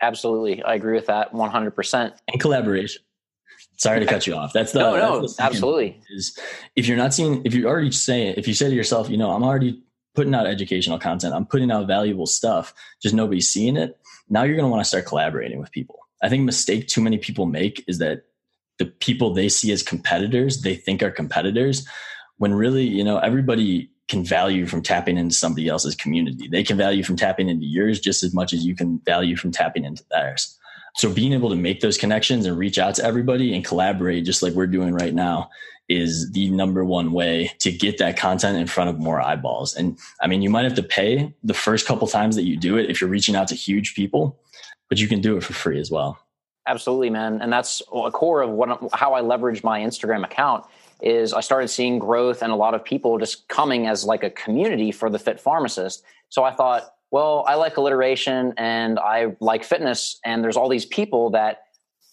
[0.00, 0.62] Absolutely.
[0.62, 2.12] I agree with that 100%.
[2.28, 3.02] And collaboration.
[3.78, 4.52] Sorry to cut you off.
[4.52, 6.00] That's the no, no, the absolutely.
[6.10, 6.36] Is
[6.74, 9.30] if you're not seeing, if you're already say, if you say to yourself, you know,
[9.30, 9.80] I'm already
[10.14, 13.96] putting out educational content, I'm putting out valuable stuff, just nobody's seeing it.
[14.28, 16.00] Now you're going to want to start collaborating with people.
[16.20, 18.24] I think mistake too many people make is that
[18.78, 21.86] the people they see as competitors, they think are competitors,
[22.38, 26.48] when really, you know, everybody can value from tapping into somebody else's community.
[26.48, 29.52] They can value from tapping into yours just as much as you can value from
[29.52, 30.57] tapping into theirs.
[30.98, 34.42] So being able to make those connections and reach out to everybody and collaborate just
[34.42, 35.48] like we're doing right now
[35.88, 39.76] is the number one way to get that content in front of more eyeballs.
[39.76, 42.76] And I mean, you might have to pay the first couple times that you do
[42.76, 44.40] it if you're reaching out to huge people,
[44.88, 46.18] but you can do it for free as well.
[46.66, 47.40] Absolutely, man.
[47.40, 50.66] And that's a core of what how I leverage my Instagram account
[51.00, 54.30] is I started seeing growth and a lot of people just coming as like a
[54.30, 56.02] community for the fit pharmacist.
[56.28, 60.86] So I thought, well, I like alliteration and I like fitness, and there's all these
[60.86, 61.62] people that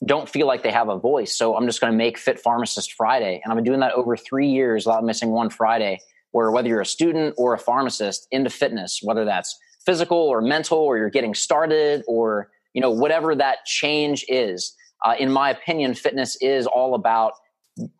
[0.05, 1.35] don't feel like they have a voice.
[1.35, 3.41] So I'm just going to make Fit Pharmacist Friday.
[3.43, 5.99] And I've been doing that over three years without missing one Friday,
[6.31, 10.77] where whether you're a student or a pharmacist into fitness, whether that's physical or mental,
[10.77, 14.75] or you're getting started, or you know whatever that change is.
[15.03, 17.33] Uh, in my opinion, fitness is all about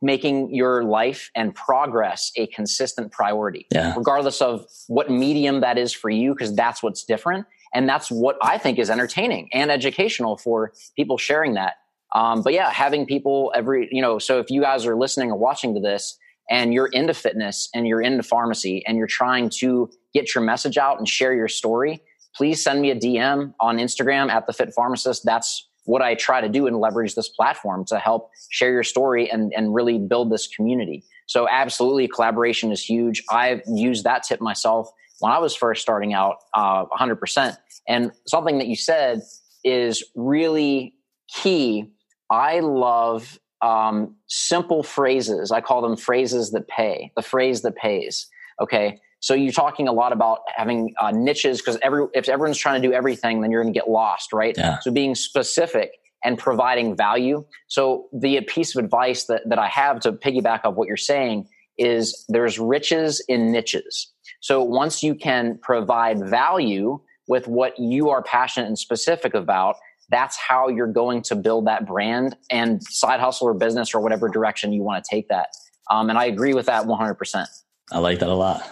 [0.02, 3.94] making your life and progress a consistent priority, yeah.
[3.96, 7.46] regardless of what medium that is for you, because that's what's different.
[7.74, 11.74] And that's what I think is entertaining and educational for people sharing that.
[12.14, 15.38] Um, but yeah, having people every, you know, so if you guys are listening or
[15.38, 16.18] watching to this
[16.50, 20.78] and you're into fitness and you're into pharmacy and you're trying to get your message
[20.78, 22.02] out and share your story,
[22.34, 25.26] please send me a DM on Instagram at the Fit Pharmacist.
[25.26, 29.30] That's what I try to do and leverage this platform to help share your story
[29.30, 31.04] and, and really build this community.
[31.28, 33.24] So absolutely collaboration is huge.
[33.30, 37.58] I've used that tip myself when I was first starting out uh, 100%.
[37.88, 39.22] And something that you said
[39.64, 40.96] is really
[41.28, 41.92] key.
[42.30, 45.52] I love um, simple phrases.
[45.52, 48.28] I call them phrases that pay, the phrase that pays.
[48.62, 49.00] Okay.
[49.26, 52.88] So you're talking a lot about having uh, niches because every if everyone's trying to
[52.88, 54.54] do everything, then you're going to get lost, right?
[54.56, 54.78] Yeah.
[54.82, 57.44] So being specific and providing value.
[57.68, 61.48] So the piece of advice that that I have to piggyback off what you're saying
[61.80, 64.14] is there's riches in niches.
[64.42, 69.78] So once you can provide value with what you are passionate and specific about,
[70.10, 74.30] that's how you're going to build that brand and side hustle or business or whatever
[74.30, 75.48] direction you want to take that.
[75.90, 77.48] Um, and I agree with that 100%.
[77.92, 78.64] I like that a lot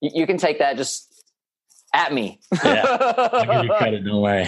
[0.00, 1.24] you, you can take that just
[1.94, 2.40] at me.
[2.64, 2.84] yeah,
[3.32, 4.04] I'll give you credit.
[4.04, 4.46] Don't worry.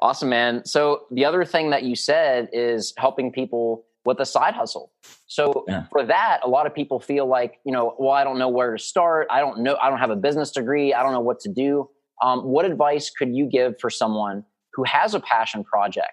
[0.00, 0.64] awesome, man.
[0.64, 4.92] So the other thing that you said is helping people with a side hustle.
[5.26, 5.86] So yeah.
[5.90, 8.76] for that, a lot of people feel like, you know, well, I don't know where
[8.76, 9.26] to start.
[9.30, 9.76] I don't know.
[9.82, 10.94] I don't have a business degree.
[10.94, 11.90] I don't know what to do.
[12.22, 16.12] Um, what advice could you give for someone who has a passion project,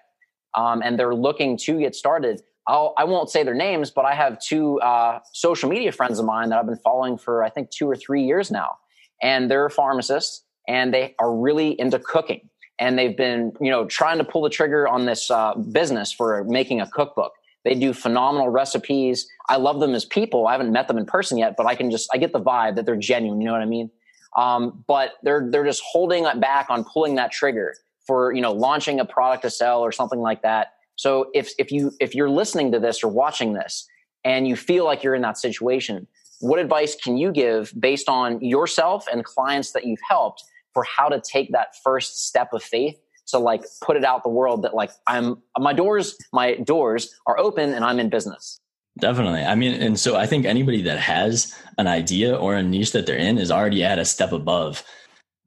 [0.54, 4.14] um, and they're looking to get started, I'll, I won't say their names, but I
[4.14, 7.70] have two uh, social media friends of mine that I've been following for I think
[7.70, 8.78] two or three years now,
[9.22, 12.48] and they're pharmacists and they are really into cooking,
[12.78, 16.44] and they've been you know trying to pull the trigger on this uh, business for
[16.44, 17.32] making a cookbook.
[17.64, 19.26] They do phenomenal recipes.
[19.48, 20.46] I love them as people.
[20.46, 22.76] I haven't met them in person yet, but I can just I get the vibe
[22.76, 23.40] that they're genuine.
[23.40, 23.90] You know what I mean?
[24.36, 27.74] Um, but they're they're just holding back on pulling that trigger
[28.06, 30.73] for you know launching a product to sell or something like that.
[30.96, 33.86] So if if you if you're listening to this or watching this
[34.24, 36.06] and you feel like you're in that situation,
[36.40, 41.08] what advice can you give based on yourself and clients that you've helped for how
[41.08, 44.74] to take that first step of faith to like put it out the world that
[44.74, 48.60] like I'm my doors my doors are open and I'm in business.
[49.00, 49.40] Definitely.
[49.40, 53.06] I mean, and so I think anybody that has an idea or a niche that
[53.06, 54.84] they're in is already at a step above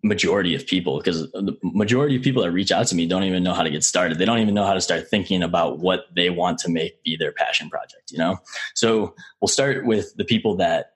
[0.03, 3.43] majority of people because the majority of people that reach out to me don't even
[3.43, 4.17] know how to get started.
[4.17, 7.15] They don't even know how to start thinking about what they want to make be
[7.17, 8.37] their passion project, you know?
[8.75, 10.93] So we'll start with the people that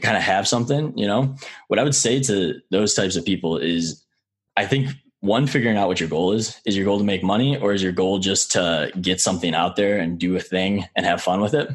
[0.00, 1.36] kind of have something, you know?
[1.68, 4.04] What I would say to those types of people is
[4.56, 7.56] I think one figuring out what your goal is is your goal to make money
[7.56, 11.06] or is your goal just to get something out there and do a thing and
[11.06, 11.70] have fun with it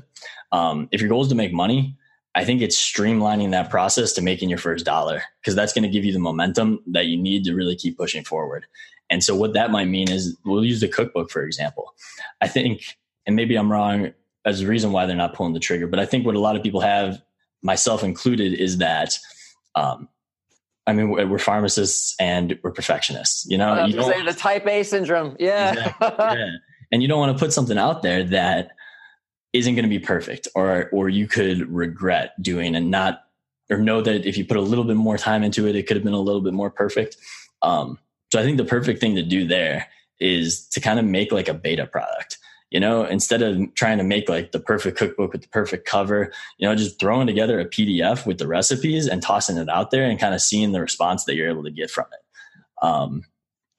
[0.51, 1.97] um, if your goal is to make money
[2.38, 5.89] I think it's streamlining that process to making your first dollar because that's going to
[5.89, 8.67] give you the momentum that you need to really keep pushing forward.
[9.10, 11.95] And so what that might mean is we'll use the cookbook for example.
[12.39, 12.95] I think,
[13.26, 14.13] and maybe I'm wrong
[14.45, 16.56] as a reason why they're not pulling the trigger, but I think what a lot
[16.56, 17.19] of people have,
[17.63, 19.17] myself included, is that
[19.73, 20.08] um,
[20.86, 23.47] I mean, we're pharmacists and we're perfectionists.
[23.50, 25.36] You know, you say the Type A syndrome.
[25.39, 25.71] Yeah.
[25.71, 26.52] Exactly, yeah.
[26.91, 28.76] And you don't want to put something out there that
[29.53, 33.23] isn't going to be perfect or or you could regret doing and not
[33.69, 35.97] or know that if you put a little bit more time into it it could
[35.97, 37.17] have been a little bit more perfect.
[37.62, 37.99] Um,
[38.31, 39.88] so i think the perfect thing to do there
[40.19, 42.38] is to kind of make like a beta product
[42.69, 46.31] you know instead of trying to make like the perfect cookbook with the perfect cover
[46.57, 50.03] you know just throwing together a pdf with the recipes and tossing it out there
[50.03, 52.86] and kind of seeing the response that you're able to get from it.
[52.86, 53.23] Um,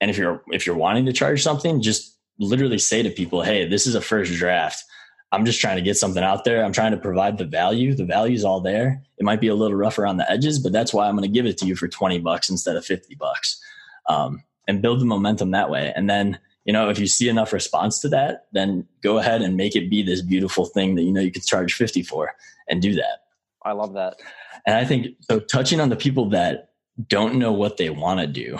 [0.00, 3.66] and if you're if you're wanting to charge something just literally say to people hey
[3.66, 4.84] this is a first draft
[5.30, 6.64] I'm just trying to get something out there.
[6.64, 7.94] I'm trying to provide the value.
[7.94, 9.02] The value's all there.
[9.18, 11.34] It might be a little rough around the edges, but that's why I'm going to
[11.34, 13.60] give it to you for 20 bucks instead of 50 bucks.
[14.08, 15.92] Um, and build the momentum that way.
[15.96, 19.56] And then, you know, if you see enough response to that, then go ahead and
[19.56, 22.32] make it be this beautiful thing that you know you could charge 50 for
[22.68, 23.22] and do that.
[23.64, 24.20] I love that.
[24.66, 26.70] And I think so touching on the people that
[27.08, 28.58] don't know what they want to do,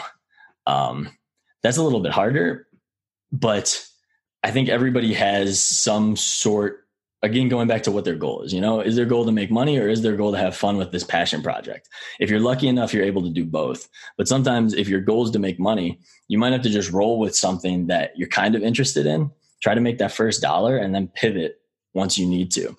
[0.67, 1.11] um,
[1.63, 2.67] that's a little bit harder,
[3.31, 3.87] but
[4.43, 6.85] I think everybody has some sort
[7.23, 8.81] again going back to what their goal is you know?
[8.81, 11.05] Is their goal to make money or is their goal to have fun with this
[11.05, 11.89] passion project?
[12.21, 13.89] If you're lucky enough you're able to do both.
[14.17, 15.99] But sometimes if your goal is to make money
[16.29, 19.31] you might have to just roll with something that you're kind of interested in
[19.63, 21.61] try to make that first dollar and then pivot
[21.95, 22.77] once you need to.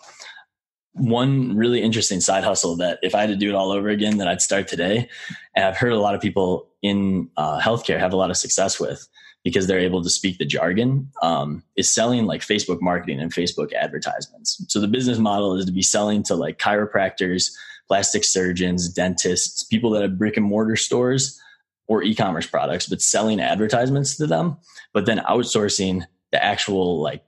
[0.93, 4.17] One really interesting side hustle that if i had to do it all over again
[4.17, 5.08] that i'd start today
[5.56, 8.80] and i've heard a lot of people in uh, healthcare have a lot of success
[8.80, 9.08] with
[9.43, 13.73] because they're able to speak the jargon um, is selling like facebook marketing and facebook
[13.73, 17.52] advertisements so the business model is to be selling to like chiropractors
[17.88, 21.39] plastic surgeons dentists people that have brick and mortar stores
[21.88, 24.58] or e-commerce products but selling advertisements to them
[24.93, 27.23] but then outsourcing the actual like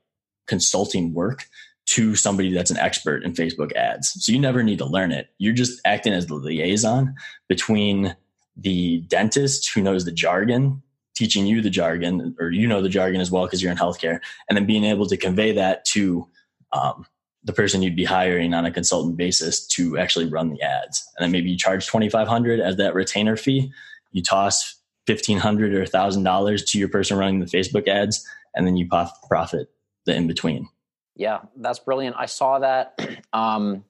[0.47, 1.45] consulting work
[1.85, 4.13] to somebody that's an expert in Facebook ads.
[4.23, 5.29] So you never need to learn it.
[5.39, 7.15] You're just acting as the liaison
[7.47, 8.15] between
[8.55, 10.81] the dentist who knows the jargon
[11.21, 14.19] teaching you the jargon, or you know the jargon as well because you're in healthcare,
[14.49, 16.27] and then being able to convey that to
[16.73, 17.05] um,
[17.43, 21.07] the person you'd be hiring on a consultant basis to actually run the ads.
[21.15, 23.71] And then maybe you charge twenty five hundred as that retainer fee.
[24.11, 28.65] You toss fifteen hundred or thousand dollars to your person running the Facebook ads, and
[28.65, 28.89] then you
[29.27, 29.69] profit
[30.07, 30.67] the in between.
[31.15, 32.15] Yeah, that's brilliant.
[32.17, 32.99] I saw that
[33.33, 33.83] um,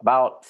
[0.00, 0.46] about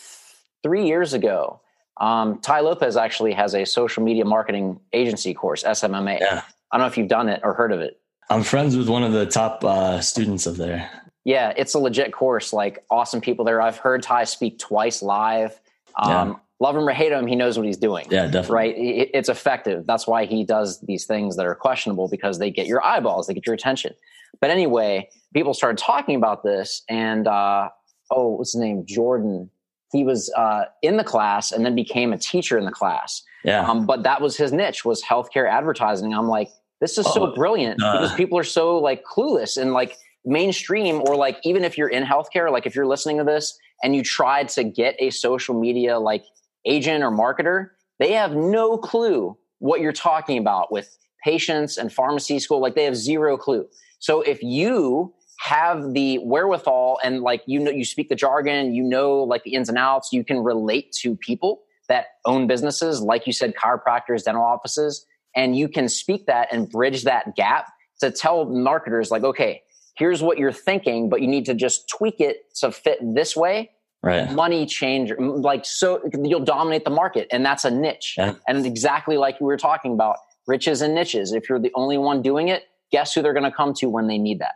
[0.62, 1.60] three years ago.
[1.98, 6.20] Um, Tai Lopez actually has a social media marketing agency course, SMMA.
[6.20, 6.42] Yeah.
[6.70, 8.00] I don't know if you've done it or heard of it.
[8.28, 10.90] I'm friends with one of the top uh, students of there.
[11.24, 12.52] Yeah, it's a legit course.
[12.52, 13.62] Like awesome people there.
[13.62, 15.58] I've heard Tai speak twice live.
[15.96, 16.34] Um, yeah.
[16.58, 18.06] Love him or hate him, he knows what he's doing.
[18.08, 18.54] Yeah, definitely.
[18.54, 18.74] Right?
[18.78, 19.86] it's effective.
[19.86, 23.34] That's why he does these things that are questionable because they get your eyeballs, they
[23.34, 23.92] get your attention.
[24.40, 27.68] But anyway, people started talking about this, and uh,
[28.10, 28.84] oh, what's his name?
[28.86, 29.50] Jordan
[29.92, 33.22] he was uh, in the class and then became a teacher in the class.
[33.44, 33.68] Yeah.
[33.68, 36.12] Um, but that was his niche was healthcare advertising.
[36.12, 36.48] I'm like,
[36.80, 41.00] this is oh, so brilliant uh, because people are so like clueless and like mainstream
[41.06, 44.02] or like even if you're in healthcare, like if you're listening to this and you
[44.02, 46.24] tried to get a social media like
[46.66, 52.38] agent or marketer, they have no clue what you're talking about with patients and pharmacy
[52.38, 53.66] school, like they have zero clue.
[53.98, 58.82] So if you have the wherewithal and like you know you speak the jargon, you
[58.82, 63.26] know like the ins and outs, you can relate to people that own businesses, like
[63.26, 67.68] you said, chiropractors, dental offices, and you can speak that and bridge that gap
[68.00, 69.62] to tell marketers like, okay,
[69.96, 73.70] here's what you're thinking, but you need to just tweak it to fit this way.
[74.02, 74.30] Right.
[74.30, 78.14] Money change, like so you'll dominate the market, and that's a niche.
[78.16, 78.34] Yeah.
[78.46, 81.32] And exactly like we were talking about, riches and niches.
[81.32, 84.06] If you're the only one doing it, guess who they're going to come to when
[84.06, 84.54] they need that.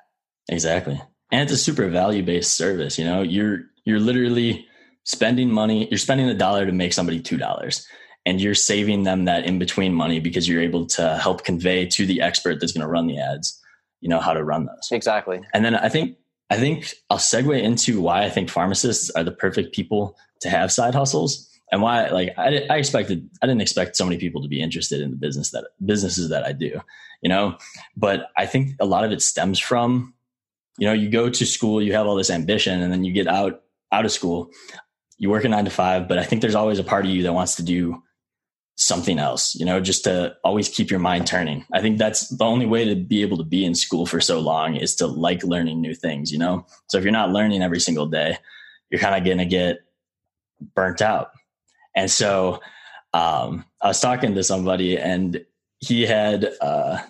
[0.51, 1.01] Exactly.
[1.33, 2.99] And it's a super value based service.
[2.99, 4.67] You know, you're you're literally
[5.05, 7.87] spending money, you're spending a dollar to make somebody two dollars.
[8.27, 12.05] And you're saving them that in between money because you're able to help convey to
[12.05, 13.59] the expert that's going to run the ads,
[14.03, 14.89] you know, how to run those.
[14.93, 15.41] Exactly.
[15.55, 16.19] And then I think
[16.51, 20.71] I think I'll segue into why I think pharmacists are the perfect people to have
[20.71, 24.49] side hustles and why like I, I expected I didn't expect so many people to
[24.49, 26.81] be interested in the business that businesses that I do,
[27.23, 27.57] you know,
[27.97, 30.13] but I think a lot of it stems from
[30.79, 33.27] you know, you go to school, you have all this ambition and then you get
[33.27, 34.51] out out of school,
[35.19, 37.23] you work a 9 to 5, but I think there's always a part of you
[37.25, 38.03] that wants to do
[38.77, 41.67] something else, you know, just to always keep your mind turning.
[41.73, 44.41] I think that's the only way to be able to be in school for so
[44.41, 46.65] long is to like learning new things, you know?
[46.89, 48.39] So if you're not learning every single day,
[48.89, 49.81] you're kind of going to get
[50.75, 51.33] burnt out.
[51.95, 52.61] And so
[53.13, 55.45] um, I was talking to somebody and
[55.81, 57.01] he had uh,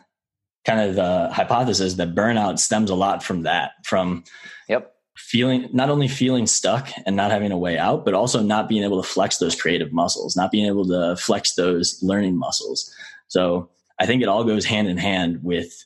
[0.64, 4.24] kind of the hypothesis that burnout stems a lot from that, from
[4.68, 4.94] yep.
[5.16, 8.84] feeling not only feeling stuck and not having a way out, but also not being
[8.84, 12.94] able to flex those creative muscles, not being able to flex those learning muscles.
[13.28, 15.84] So I think it all goes hand in hand with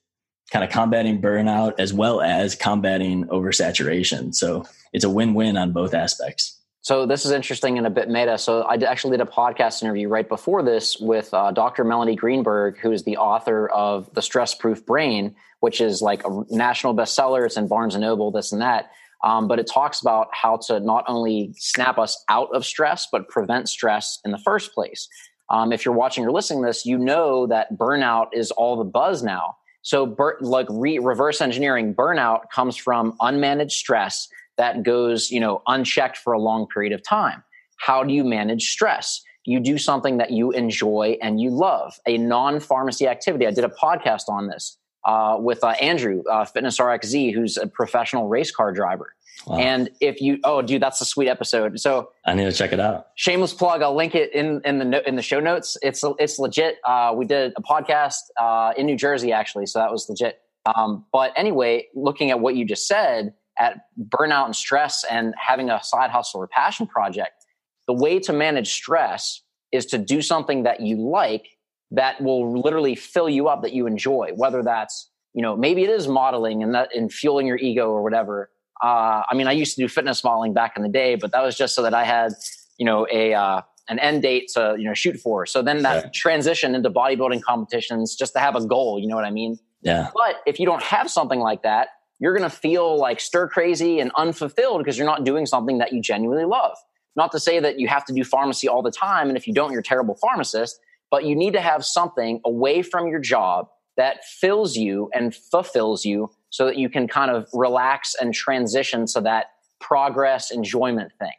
[0.51, 4.35] kind of combating burnout as well as combating oversaturation.
[4.35, 6.61] So it's a win-win on both aspects.
[6.85, 8.37] So this is interesting and a bit meta.
[8.37, 11.83] So I actually did a podcast interview right before this with uh, Dr.
[11.83, 16.45] Melanie Greenberg, who is the author of The Stress Proof Brain, which is like a
[16.51, 17.47] national bestseller.
[17.47, 18.91] It's in Barnes and Noble, this and that.
[19.25, 23.31] Um, but it talks about how to not only snap us out of stress, but
[23.31, 25.09] prevent stress in the first place.
[25.49, 28.85] Um, if you're watching or listening to this, you know that burnout is all the
[28.85, 29.57] buzz now.
[29.81, 35.63] So, bur- like re- reverse engineering, burnout comes from unmanaged stress that goes, you know,
[35.67, 37.43] unchecked for a long period of time.
[37.79, 39.23] How do you manage stress?
[39.45, 43.47] You do something that you enjoy and you love, a non pharmacy activity.
[43.47, 47.67] I did a podcast on this uh, with uh, Andrew, uh, Fitness RXZ, who's a
[47.67, 49.15] professional race car driver.
[49.47, 49.59] Wow.
[49.59, 51.79] And if you, oh, dude, that's a sweet episode.
[51.79, 53.09] So I need to check it out.
[53.17, 53.83] Shameless plug.
[53.83, 55.77] I'll link it in in the no, in the show notes.
[55.83, 56.77] It's it's legit.
[56.85, 60.41] Uh, we did a podcast uh, in New Jersey actually, so that was legit.
[60.75, 65.71] Um, but anyway, looking at what you just said, at burnout and stress and having
[65.71, 67.45] a side hustle or passion project,
[67.87, 71.49] the way to manage stress is to do something that you like
[71.91, 75.91] that will literally fill you up that you enjoy, whether that's, you know, maybe it
[75.91, 78.51] is modeling and that and fueling your ego or whatever.
[78.83, 81.43] Uh, I mean, I used to do fitness modeling back in the day, but that
[81.43, 82.33] was just so that I had,
[82.79, 85.47] you know, a, uh, an end date to, you know, shoot for.
[85.47, 86.11] So then that yeah.
[86.15, 89.59] transition into bodybuilding competitions just to have a goal, you know what I mean?
[89.83, 90.11] Yeah.
[90.15, 91.89] But if you don't have something like that,
[92.19, 95.93] you're going to feel like stir crazy and unfulfilled because you're not doing something that
[95.93, 96.77] you genuinely love.
[97.17, 99.29] Not to say that you have to do pharmacy all the time.
[99.29, 102.83] And if you don't, you're a terrible pharmacist, but you need to have something away
[102.83, 107.49] from your job that fills you and fulfills you so that you can kind of
[107.53, 109.47] relax and transition to that
[109.81, 111.33] progress enjoyment thing.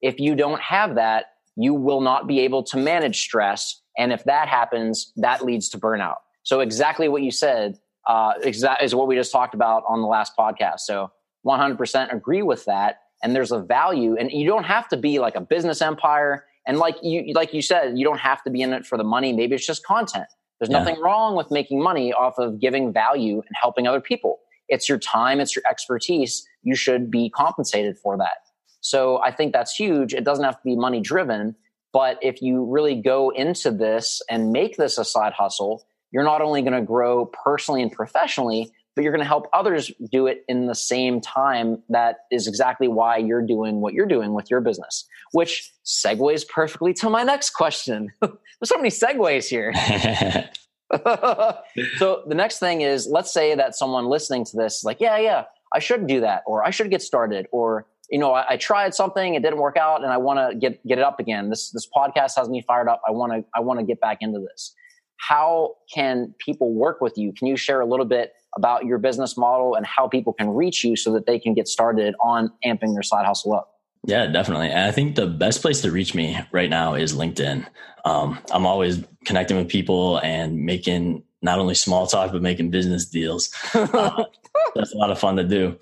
[0.00, 3.80] If you don't have that, you will not be able to manage stress.
[3.98, 6.16] And if that happens, that leads to burnout.
[6.42, 7.78] So exactly what you said,
[8.10, 10.80] uh, exact is what we just talked about on the last podcast.
[10.80, 11.12] So
[11.46, 13.02] 100% agree with that.
[13.22, 16.44] And there's a value, and you don't have to be like a business empire.
[16.66, 19.04] And like you, like you said, you don't have to be in it for the
[19.04, 19.32] money.
[19.32, 20.26] Maybe it's just content.
[20.58, 20.78] There's yeah.
[20.78, 24.40] nothing wrong with making money off of giving value and helping other people.
[24.68, 26.44] It's your time, it's your expertise.
[26.62, 28.38] You should be compensated for that.
[28.80, 30.14] So I think that's huge.
[30.14, 31.54] It doesn't have to be money driven,
[31.92, 36.42] but if you really go into this and make this a side hustle, you're not
[36.42, 40.44] only going to grow personally and professionally, but you're going to help others do it
[40.48, 41.82] in the same time.
[41.88, 46.92] That is exactly why you're doing what you're doing with your business, which segues perfectly
[46.94, 48.10] to my next question.
[48.20, 49.72] There's so many segues here.
[51.98, 55.18] so the next thing is let's say that someone listening to this is like, yeah,
[55.18, 58.56] yeah, I should do that, or I should get started, or you know, I, I
[58.56, 61.48] tried something, it didn't work out, and I want to get get it up again.
[61.48, 63.00] This this podcast has me fired up.
[63.06, 64.74] I want to I want to get back into this
[65.20, 67.32] how can people work with you?
[67.32, 70.82] Can you share a little bit about your business model and how people can reach
[70.82, 73.80] you so that they can get started on amping their side hustle up?
[74.06, 74.70] Yeah, definitely.
[74.70, 77.66] And I think the best place to reach me right now is LinkedIn.
[78.06, 83.04] Um, I'm always connecting with people and making not only small talk, but making business
[83.04, 83.54] deals.
[83.74, 84.24] Uh,
[84.74, 85.78] that's a lot of fun to do.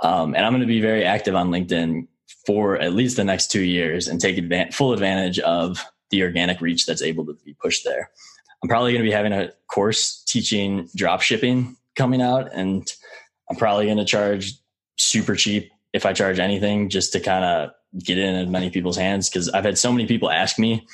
[0.00, 2.06] Um, and I'm going to be very active on LinkedIn
[2.46, 6.62] for at least the next two years and take advan- full advantage of the organic
[6.62, 8.10] reach that's able to be pushed there.
[8.62, 12.90] I'm probably going to be having a course teaching drop shipping coming out, and
[13.50, 14.54] I'm probably going to charge
[14.96, 17.70] super cheap if I charge anything just to kind of
[18.04, 19.30] get in as many people's hands.
[19.30, 20.86] Cause I've had so many people ask me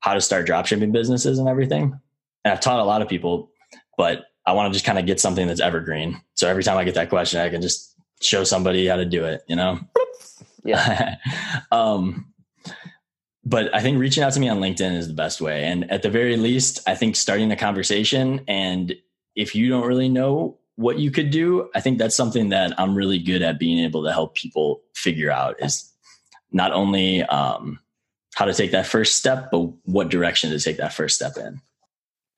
[0.00, 1.98] how to start drop shipping businesses and everything.
[2.44, 3.50] And I've taught a lot of people,
[3.96, 6.20] but I want to just kind of get something that's evergreen.
[6.34, 9.24] So every time I get that question, I can just show somebody how to do
[9.24, 9.80] it, you know?
[10.64, 11.16] Yeah.
[11.72, 12.32] um,
[13.46, 15.64] but I think reaching out to me on LinkedIn is the best way.
[15.64, 18.40] And at the very least, I think starting a conversation.
[18.48, 18.92] And
[19.36, 22.96] if you don't really know what you could do, I think that's something that I'm
[22.96, 25.88] really good at being able to help people figure out is
[26.50, 27.78] not only um,
[28.34, 31.60] how to take that first step, but what direction to take that first step in.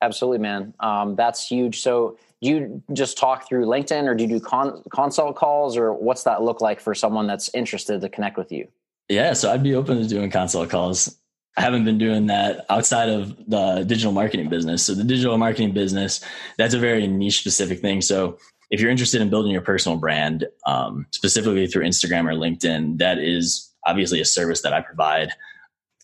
[0.02, 0.74] Absolutely, man.
[0.78, 1.80] Um, that's huge.
[1.80, 5.92] So, do you just talk through LinkedIn or do you do con- consult calls or
[5.92, 8.68] what's that look like for someone that's interested to connect with you?
[9.08, 11.16] Yeah, so I'd be open to doing consult calls.
[11.56, 14.84] I haven't been doing that outside of the digital marketing business.
[14.84, 16.24] So the digital marketing business,
[16.56, 18.00] that's a very niche specific thing.
[18.00, 18.38] So
[18.70, 23.18] if you're interested in building your personal brand, um, specifically through Instagram or LinkedIn, that
[23.18, 25.32] is obviously a service that I provide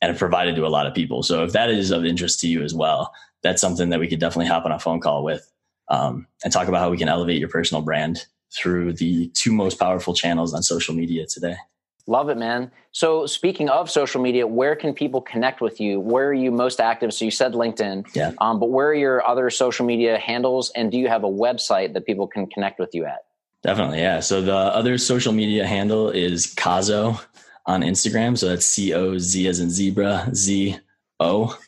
[0.01, 1.23] and have provided to a lot of people.
[1.23, 4.21] So if that is of interest to you as well, that's something that we could
[4.21, 5.49] definitely hop on a phone call with
[5.89, 9.79] um, and talk about how we can elevate your personal brand through the two most
[9.79, 11.57] powerful channels on social media today.
[12.07, 12.71] Love it, man.
[12.93, 15.99] So, speaking of social media, where can people connect with you?
[16.01, 17.15] Where are you most active?
[17.15, 18.33] So, you said LinkedIn, yeah.
[18.39, 20.71] Um, but where are your other social media handles?
[20.77, 23.25] And do you have a website that people can connect with you at?
[23.63, 24.21] Definitely, yeah.
[24.21, 27.25] So, the other social media handle is Cozzo
[27.65, 28.37] on Instagram.
[28.37, 30.79] So, that's C O Z as in zebra, Z
[31.21, 31.59] O.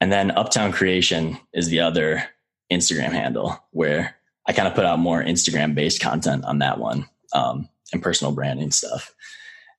[0.00, 2.24] And then Uptown Creation is the other
[2.72, 7.06] Instagram handle where I kind of put out more Instagram based content on that one
[7.32, 9.14] um, and personal branding stuff.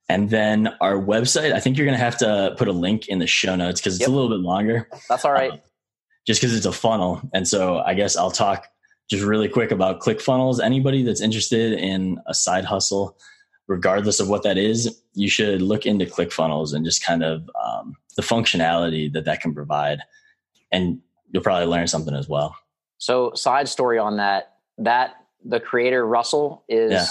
[0.09, 3.19] And then our website, I think you're going to have to put a link in
[3.19, 4.09] the show notes because it's yep.
[4.09, 4.89] a little bit longer.
[5.09, 5.53] That's all right.
[5.53, 5.61] Um,
[6.27, 7.21] just because it's a funnel.
[7.33, 8.67] And so I guess I'll talk
[9.09, 10.61] just really quick about ClickFunnels.
[10.61, 13.17] Anybody that's interested in a side hustle,
[13.67, 17.95] regardless of what that is, you should look into ClickFunnels and just kind of um,
[18.15, 19.99] the functionality that that can provide.
[20.71, 20.99] And
[21.31, 22.55] you'll probably learn something as well.
[22.97, 26.91] So, side story on that, that the creator Russell is.
[26.91, 27.05] Yeah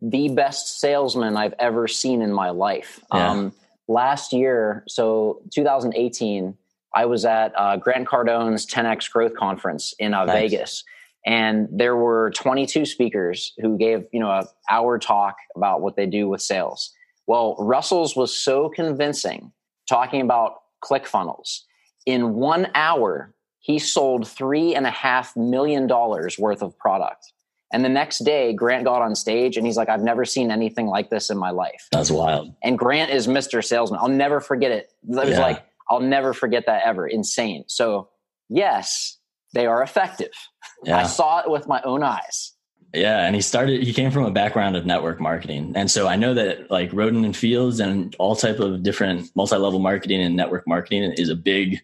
[0.00, 3.00] the best salesman I've ever seen in my life.
[3.12, 3.30] Yeah.
[3.30, 3.52] Um,
[3.88, 6.56] last year, so 2018,
[6.94, 10.34] I was at uh, Grant Cardone's 10x Growth Conference in uh, nice.
[10.34, 10.84] Vegas,
[11.26, 16.06] and there were 22 speakers who gave you know an hour talk about what they
[16.06, 16.92] do with sales.
[17.26, 19.52] Well, Russell's was so convincing,
[19.88, 21.60] talking about ClickFunnels.
[22.06, 27.32] In one hour, he sold three and a half million dollars worth of product.
[27.70, 30.86] And the next day, Grant got on stage and he's like, I've never seen anything
[30.86, 31.88] like this in my life.
[31.92, 32.54] That's wild.
[32.62, 33.62] And Grant is Mr.
[33.62, 34.00] Salesman.
[34.02, 34.90] I'll never forget it.
[35.06, 35.40] It was yeah.
[35.40, 37.06] like, I'll never forget that ever.
[37.06, 37.64] Insane.
[37.66, 38.08] So,
[38.48, 39.18] yes,
[39.54, 40.32] they are effective.
[40.84, 40.98] Yeah.
[40.98, 42.52] I saw it with my own eyes.
[42.94, 43.82] Yeah, and he started.
[43.82, 47.24] He came from a background of network marketing, and so I know that like Rodan
[47.24, 51.80] and Fields and all type of different multi-level marketing and network marketing is a big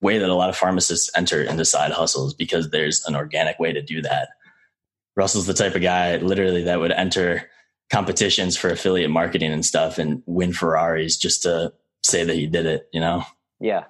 [0.00, 3.72] way that a lot of pharmacists enter into side hustles because there's an organic way
[3.72, 4.30] to do that.
[5.16, 7.50] Russell's the type of guy literally that would enter
[7.90, 12.66] competitions for affiliate marketing and stuff and win Ferraris just to say that he did
[12.66, 13.22] it, you know?
[13.60, 13.84] Yeah.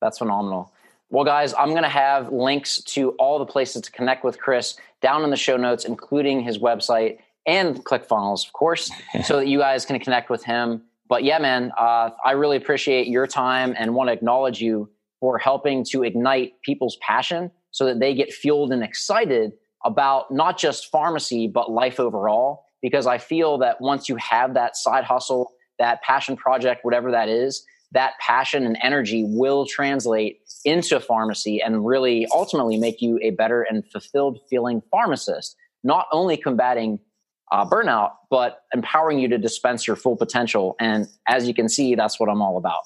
[0.00, 0.72] That's phenomenal.
[1.10, 4.76] Well, guys, I'm going to have links to all the places to connect with Chris
[5.02, 8.90] down in the show notes, including his website and ClickFunnels, of course,
[9.24, 10.82] so that you guys can connect with him.
[11.08, 14.88] But yeah, man, uh, I really appreciate your time and want to acknowledge you
[15.20, 19.52] for helping to ignite people's passion so that they get fueled and excited
[19.84, 22.64] about not just pharmacy, but life overall.
[22.80, 27.28] Because I feel that once you have that side hustle, that passion project, whatever that
[27.28, 33.30] is, that passion and energy will translate into pharmacy and really ultimately make you a
[33.30, 36.98] better and fulfilled feeling pharmacist, not only combating
[37.52, 40.74] uh, burnout, but empowering you to dispense your full potential.
[40.80, 42.82] And as you can see, that's what I'm all about.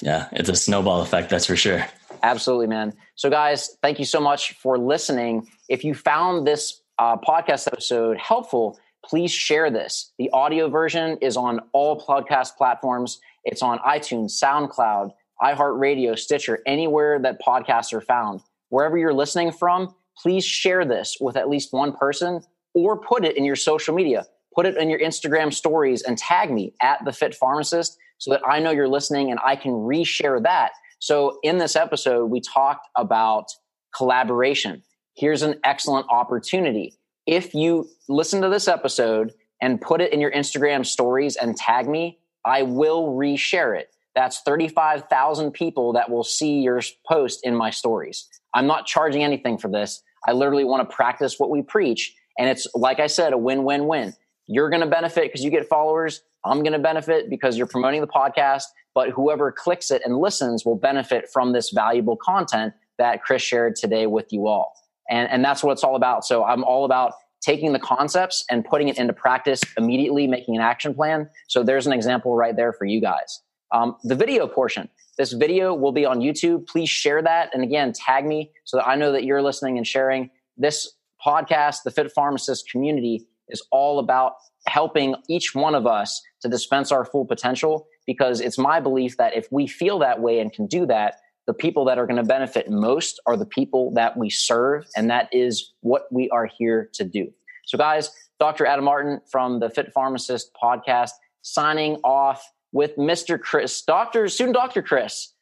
[0.00, 1.84] Yeah, it's a snowball effect, that's for sure.
[2.22, 2.92] Absolutely, man.
[3.14, 5.48] So, guys, thank you so much for listening.
[5.68, 10.12] If you found this uh, podcast episode helpful, please share this.
[10.18, 13.20] The audio version is on all podcast platforms.
[13.44, 15.12] It's on iTunes, SoundCloud,
[15.42, 18.40] iHeartRadio, Stitcher, anywhere that podcasts are found.
[18.70, 22.40] Wherever you're listening from, please share this with at least one person
[22.74, 24.26] or put it in your social media.
[24.54, 28.40] put it in your Instagram stories and tag me at the fit pharmacist so that
[28.48, 30.72] I know you're listening and I can reshare that.
[30.98, 33.46] So in this episode, we talked about
[33.94, 34.82] collaboration.
[35.14, 36.94] Here's an excellent opportunity.
[37.26, 41.88] If you listen to this episode and put it in your Instagram stories and tag
[41.88, 43.90] me, I will reshare it.
[44.14, 48.28] That's 35,000 people that will see your post in my stories.
[48.54, 50.02] I'm not charging anything for this.
[50.26, 52.14] I literally want to practice what we preach.
[52.38, 54.14] And it's, like I said, a win win win.
[54.46, 56.22] You're going to benefit because you get followers.
[56.44, 58.64] I'm going to benefit because you're promoting the podcast.
[58.96, 63.76] But whoever clicks it and listens will benefit from this valuable content that Chris shared
[63.76, 64.72] today with you all.
[65.10, 66.24] And, and that's what it's all about.
[66.24, 70.62] So I'm all about taking the concepts and putting it into practice immediately, making an
[70.62, 71.28] action plan.
[71.46, 73.42] So there's an example right there for you guys.
[73.70, 74.88] Um, the video portion.
[75.18, 76.66] This video will be on YouTube.
[76.66, 77.50] Please share that.
[77.52, 80.30] And again, tag me so that I know that you're listening and sharing.
[80.56, 80.90] This
[81.24, 84.36] podcast, the Fit Pharmacist community, is all about
[84.66, 89.36] helping each one of us to dispense our full potential because it's my belief that
[89.36, 92.24] if we feel that way and can do that, the people that are going to
[92.24, 94.86] benefit most are the people that we serve.
[94.96, 97.32] And that is what we are here to do.
[97.64, 98.66] So, guys, Dr.
[98.66, 103.40] Adam Martin from the Fit Pharmacist podcast signing off with Mr.
[103.40, 104.28] Chris, Dr.
[104.28, 104.82] Student Dr.
[104.82, 105.32] Chris.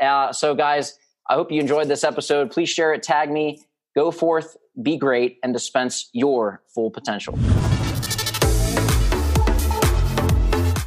[0.00, 0.98] Uh, so, guys,
[1.28, 2.50] I hope you enjoyed this episode.
[2.50, 3.62] Please share it, tag me,
[3.94, 7.38] go forth, be great, and dispense your full potential.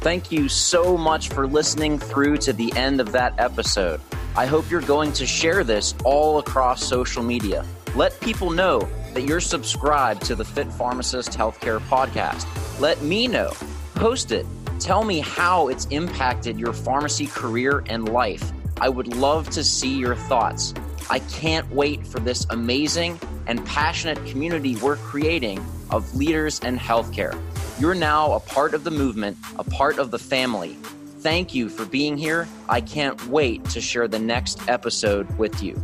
[0.00, 4.00] Thank you so much for listening through to the end of that episode.
[4.36, 7.64] I hope you're going to share this all across social media.
[7.96, 12.46] Let people know that you're subscribed to the Fit Pharmacist Healthcare Podcast.
[12.78, 13.50] Let me know.
[13.96, 14.46] Post it.
[14.78, 18.52] Tell me how it's impacted your pharmacy career and life.
[18.80, 20.74] I would love to see your thoughts.
[21.10, 23.18] I can't wait for this amazing
[23.48, 25.58] and passionate community we're creating
[25.90, 27.36] of leaders in healthcare.
[27.80, 30.76] You're now a part of the movement, a part of the family.
[31.20, 32.48] Thank you for being here.
[32.68, 35.80] I can't wait to share the next episode with you.